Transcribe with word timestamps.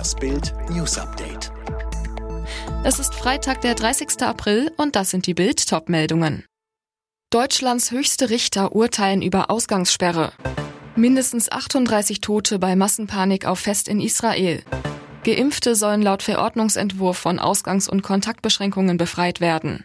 Das 0.00 0.14
Bild 0.14 0.54
News 0.70 0.96
Update. 0.96 1.52
Es 2.84 2.98
ist 2.98 3.14
Freitag, 3.14 3.60
der 3.60 3.74
30. 3.74 4.22
April 4.22 4.72
und 4.78 4.96
das 4.96 5.10
sind 5.10 5.26
die 5.26 5.34
Bild 5.34 5.68
Topmeldungen. 5.68 6.46
Deutschlands 7.28 7.90
höchste 7.90 8.30
Richter 8.30 8.74
urteilen 8.74 9.20
über 9.20 9.50
Ausgangssperre. 9.50 10.32
Mindestens 10.96 11.52
38 11.52 12.22
Tote 12.22 12.58
bei 12.58 12.76
Massenpanik 12.76 13.44
auf 13.44 13.58
Fest 13.58 13.88
in 13.88 14.00
Israel. 14.00 14.62
Geimpfte 15.24 15.74
sollen 15.74 16.00
laut 16.00 16.22
Verordnungsentwurf 16.22 17.18
von 17.18 17.38
Ausgangs- 17.38 17.86
und 17.86 18.00
Kontaktbeschränkungen 18.00 18.96
befreit 18.96 19.42
werden. 19.42 19.84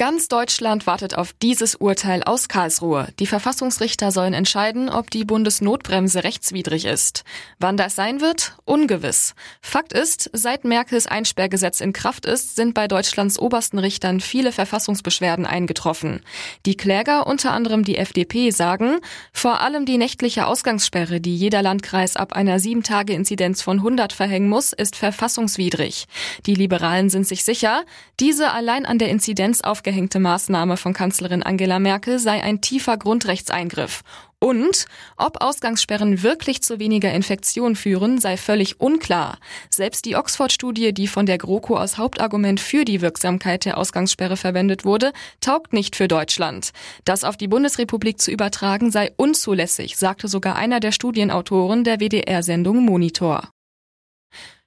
Ganz 0.00 0.28
Deutschland 0.28 0.86
wartet 0.86 1.18
auf 1.18 1.34
dieses 1.42 1.74
Urteil 1.74 2.22
aus 2.22 2.48
Karlsruhe. 2.48 3.08
Die 3.18 3.26
Verfassungsrichter 3.26 4.12
sollen 4.12 4.32
entscheiden, 4.32 4.88
ob 4.88 5.10
die 5.10 5.26
Bundesnotbremse 5.26 6.24
rechtswidrig 6.24 6.86
ist. 6.86 7.22
Wann 7.58 7.76
das 7.76 7.96
sein 7.96 8.22
wird? 8.22 8.56
Ungewiss. 8.64 9.34
Fakt 9.60 9.92
ist, 9.92 10.30
seit 10.32 10.64
Merkels 10.64 11.06
Einsperrgesetz 11.06 11.82
in 11.82 11.92
Kraft 11.92 12.24
ist, 12.24 12.56
sind 12.56 12.72
bei 12.72 12.88
Deutschlands 12.88 13.38
obersten 13.38 13.78
Richtern 13.78 14.20
viele 14.20 14.52
Verfassungsbeschwerden 14.52 15.44
eingetroffen. 15.44 16.22
Die 16.64 16.78
Kläger, 16.78 17.26
unter 17.26 17.52
anderem 17.52 17.84
die 17.84 17.98
FDP, 17.98 18.52
sagen, 18.52 19.00
vor 19.34 19.60
allem 19.60 19.84
die 19.84 19.98
nächtliche 19.98 20.46
Ausgangssperre, 20.46 21.20
die 21.20 21.36
jeder 21.36 21.60
Landkreis 21.60 22.16
ab 22.16 22.32
einer 22.32 22.58
sieben 22.58 22.84
Tage 22.84 23.12
Inzidenz 23.12 23.60
von 23.60 23.76
100 23.76 24.14
verhängen 24.14 24.48
muss, 24.48 24.72
ist 24.72 24.96
verfassungswidrig. 24.96 26.06
Die 26.46 26.54
Liberalen 26.54 27.10
sind 27.10 27.26
sich 27.26 27.44
sicher, 27.44 27.84
diese 28.18 28.52
allein 28.52 28.86
an 28.86 28.98
der 28.98 29.10
Inzidenz 29.10 29.60
auf 29.60 29.82
aufgehängte 29.90 30.20
Maßnahme 30.20 30.76
von 30.76 30.92
Kanzlerin 30.92 31.42
Angela 31.42 31.80
Merkel 31.80 32.20
sei 32.20 32.44
ein 32.44 32.60
tiefer 32.60 32.96
Grundrechtseingriff. 32.96 34.02
Und 34.38 34.86
ob 35.16 35.42
Ausgangssperren 35.42 36.22
wirklich 36.22 36.62
zu 36.62 36.78
weniger 36.78 37.12
Infektion 37.12 37.74
führen, 37.74 38.18
sei 38.18 38.36
völlig 38.36 38.80
unklar. 38.80 39.38
Selbst 39.68 40.04
die 40.04 40.14
Oxford-Studie, 40.14 40.94
die 40.94 41.08
von 41.08 41.26
der 41.26 41.38
GroKo 41.38 41.74
als 41.74 41.98
Hauptargument 41.98 42.60
für 42.60 42.84
die 42.84 43.00
Wirksamkeit 43.00 43.64
der 43.64 43.78
Ausgangssperre 43.78 44.36
verwendet 44.36 44.84
wurde, 44.84 45.12
taugt 45.40 45.72
nicht 45.72 45.96
für 45.96 46.06
Deutschland. 46.06 46.70
Das 47.04 47.24
auf 47.24 47.36
die 47.36 47.48
Bundesrepublik 47.48 48.20
zu 48.20 48.30
übertragen 48.30 48.92
sei 48.92 49.10
unzulässig, 49.16 49.96
sagte 49.96 50.28
sogar 50.28 50.54
einer 50.54 50.78
der 50.78 50.92
Studienautoren 50.92 51.82
der 51.82 51.98
WDR-Sendung 51.98 52.84
Monitor. 52.84 53.50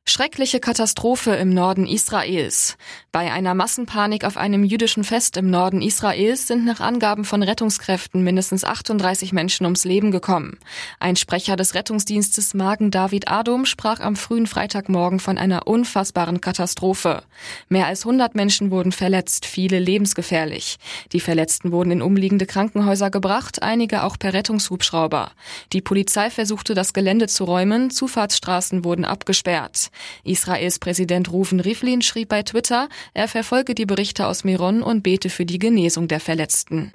Schreckliche 0.05 0.59
Katastrophe 0.59 1.31
im 1.31 1.53
Norden 1.53 1.87
Israels. 1.87 2.77
Bei 3.13 3.31
einer 3.31 3.55
Massenpanik 3.55 4.25
auf 4.25 4.35
einem 4.35 4.65
jüdischen 4.65 5.05
Fest 5.05 5.37
im 5.37 5.49
Norden 5.49 5.81
Israels 5.81 6.45
sind 6.45 6.65
nach 6.65 6.81
Angaben 6.81 7.23
von 7.23 7.41
Rettungskräften 7.41 8.21
mindestens 8.21 8.65
38 8.65 9.31
Menschen 9.31 9.65
ums 9.65 9.85
Leben 9.85 10.11
gekommen. 10.11 10.59
Ein 10.99 11.15
Sprecher 11.15 11.55
des 11.55 11.73
Rettungsdienstes 11.73 12.53
Magen 12.53 12.91
David 12.91 13.29
Adom 13.29 13.65
sprach 13.65 14.01
am 14.01 14.17
frühen 14.17 14.45
Freitagmorgen 14.45 15.21
von 15.21 15.37
einer 15.37 15.67
unfassbaren 15.67 16.41
Katastrophe. 16.41 17.23
Mehr 17.69 17.87
als 17.87 18.01
100 18.01 18.35
Menschen 18.35 18.71
wurden 18.71 18.91
verletzt, 18.91 19.45
viele 19.45 19.79
lebensgefährlich. 19.79 20.79
Die 21.13 21.21
Verletzten 21.21 21.71
wurden 21.71 21.91
in 21.91 22.01
umliegende 22.01 22.45
Krankenhäuser 22.45 23.09
gebracht, 23.09 23.63
einige 23.63 24.03
auch 24.03 24.19
per 24.19 24.33
Rettungshubschrauber. 24.33 25.31
Die 25.71 25.81
Polizei 25.81 26.29
versuchte 26.29 26.73
das 26.73 26.93
Gelände 26.93 27.27
zu 27.27 27.45
räumen, 27.45 27.89
Zufahrtsstraßen 27.89 28.83
wurden 28.83 29.05
abgesperrt. 29.05 29.91
Israels 30.23 30.79
Präsident 30.79 31.31
Rufen 31.31 31.59
Rivlin 31.59 32.01
schrieb 32.01 32.29
bei 32.29 32.43
Twitter, 32.43 32.89
er 33.13 33.27
verfolge 33.27 33.75
die 33.75 33.85
Berichte 33.85 34.27
aus 34.27 34.43
Miron 34.43 34.81
und 34.81 35.03
bete 35.03 35.29
für 35.29 35.45
die 35.45 35.59
Genesung 35.59 36.07
der 36.07 36.19
Verletzten. 36.19 36.91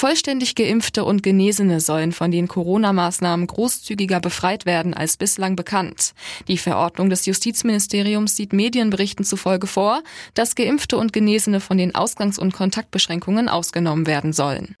Vollständig 0.00 0.54
geimpfte 0.54 1.04
und 1.04 1.22
Genesene 1.22 1.78
sollen 1.80 2.12
von 2.12 2.30
den 2.30 2.48
Corona-Maßnahmen 2.48 3.46
großzügiger 3.46 4.20
befreit 4.20 4.64
werden 4.64 4.94
als 4.94 5.18
bislang 5.18 5.56
bekannt. 5.56 6.14
Die 6.48 6.56
Verordnung 6.56 7.10
des 7.10 7.26
Justizministeriums 7.26 8.34
sieht 8.34 8.54
Medienberichten 8.54 9.26
zufolge 9.26 9.66
vor, 9.66 10.02
dass 10.32 10.54
Geimpfte 10.54 10.96
und 10.96 11.12
Genesene 11.12 11.60
von 11.60 11.76
den 11.76 11.94
Ausgangs- 11.94 12.38
und 12.38 12.54
Kontaktbeschränkungen 12.54 13.50
ausgenommen 13.50 14.06
werden 14.06 14.32
sollen. 14.32 14.74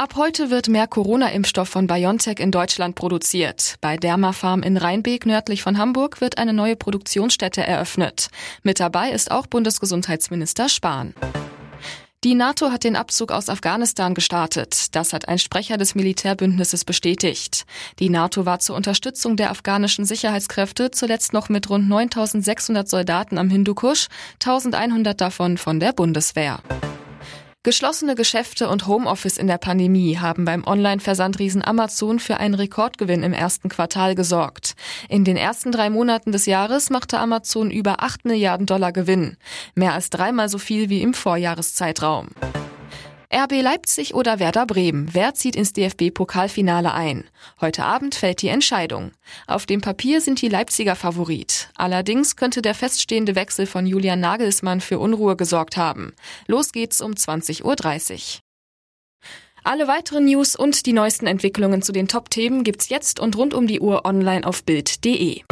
Ab 0.00 0.14
heute 0.16 0.48
wird 0.48 0.68
mehr 0.68 0.86
Corona-Impfstoff 0.86 1.68
von 1.68 1.86
BioNTech 1.86 2.38
in 2.38 2.50
Deutschland 2.50 2.94
produziert. 2.94 3.74
Bei 3.82 3.98
Dermafarm 3.98 4.62
in 4.62 4.78
Rheinbeek 4.78 5.26
nördlich 5.26 5.62
von 5.62 5.76
Hamburg 5.76 6.22
wird 6.22 6.38
eine 6.38 6.54
neue 6.54 6.74
Produktionsstätte 6.74 7.62
eröffnet. 7.62 8.28
Mit 8.62 8.80
dabei 8.80 9.10
ist 9.10 9.30
auch 9.30 9.46
Bundesgesundheitsminister 9.46 10.70
Spahn. 10.70 11.12
Die 12.24 12.34
NATO 12.34 12.70
hat 12.70 12.84
den 12.84 12.96
Abzug 12.96 13.30
aus 13.30 13.50
Afghanistan 13.50 14.14
gestartet. 14.14 14.94
Das 14.94 15.12
hat 15.12 15.28
ein 15.28 15.38
Sprecher 15.38 15.76
des 15.76 15.94
Militärbündnisses 15.94 16.86
bestätigt. 16.86 17.66
Die 17.98 18.08
NATO 18.08 18.46
war 18.46 18.58
zur 18.58 18.76
Unterstützung 18.76 19.36
der 19.36 19.50
afghanischen 19.50 20.06
Sicherheitskräfte 20.06 20.90
zuletzt 20.90 21.34
noch 21.34 21.50
mit 21.50 21.68
rund 21.68 21.90
9600 21.90 22.88
Soldaten 22.88 23.36
am 23.36 23.50
Hindukusch, 23.50 24.08
1100 24.42 25.20
davon 25.20 25.58
von 25.58 25.78
der 25.78 25.92
Bundeswehr. 25.92 26.60
Geschlossene 27.62 28.14
Geschäfte 28.14 28.70
und 28.70 28.86
Homeoffice 28.86 29.36
in 29.36 29.46
der 29.46 29.58
Pandemie 29.58 30.16
haben 30.16 30.46
beim 30.46 30.64
Online-Versandriesen 30.64 31.62
Amazon 31.62 32.18
für 32.18 32.38
einen 32.38 32.54
Rekordgewinn 32.54 33.22
im 33.22 33.34
ersten 33.34 33.68
Quartal 33.68 34.14
gesorgt. 34.14 34.72
In 35.10 35.24
den 35.24 35.36
ersten 35.36 35.70
drei 35.70 35.90
Monaten 35.90 36.32
des 36.32 36.46
Jahres 36.46 36.88
machte 36.88 37.18
Amazon 37.18 37.70
über 37.70 38.02
8 38.02 38.24
Milliarden 38.24 38.64
Dollar 38.64 38.92
Gewinn. 38.92 39.36
Mehr 39.74 39.92
als 39.92 40.08
dreimal 40.08 40.48
so 40.48 40.56
viel 40.56 40.88
wie 40.88 41.02
im 41.02 41.12
Vorjahreszeitraum. 41.12 42.28
RB 43.32 43.62
Leipzig 43.62 44.14
oder 44.14 44.40
Werder 44.40 44.66
Bremen. 44.66 45.08
Wer 45.12 45.34
zieht 45.34 45.54
ins 45.54 45.72
DFB-Pokalfinale 45.72 46.92
ein? 46.92 47.30
Heute 47.60 47.84
Abend 47.84 48.16
fällt 48.16 48.42
die 48.42 48.48
Entscheidung. 48.48 49.12
Auf 49.46 49.66
dem 49.66 49.80
Papier 49.80 50.20
sind 50.20 50.42
die 50.42 50.48
Leipziger 50.48 50.96
Favorit. 50.96 51.70
Allerdings 51.76 52.34
könnte 52.34 52.60
der 52.60 52.74
feststehende 52.74 53.36
Wechsel 53.36 53.66
von 53.66 53.86
Julian 53.86 54.18
Nagelsmann 54.18 54.80
für 54.80 54.98
Unruhe 54.98 55.36
gesorgt 55.36 55.76
haben. 55.76 56.12
Los 56.48 56.72
geht's 56.72 57.00
um 57.00 57.12
20.30 57.12 57.62
Uhr. 57.64 58.40
Alle 59.62 59.86
weiteren 59.86 60.24
News 60.24 60.56
und 60.56 60.84
die 60.86 60.92
neuesten 60.92 61.28
Entwicklungen 61.28 61.82
zu 61.82 61.92
den 61.92 62.08
Top-Themen 62.08 62.64
gibt's 62.64 62.88
jetzt 62.88 63.20
und 63.20 63.36
rund 63.36 63.54
um 63.54 63.68
die 63.68 63.78
Uhr 63.78 64.04
online 64.04 64.44
auf 64.44 64.64
Bild.de. 64.64 65.42